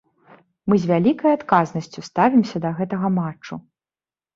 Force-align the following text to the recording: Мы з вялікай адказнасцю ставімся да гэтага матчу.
Мы 0.73 0.79
з 0.85 0.89
вялікай 0.93 1.37
адказнасцю 1.39 1.99
ставімся 2.11 2.57
да 2.67 2.77
гэтага 2.83 3.17
матчу. 3.23 3.53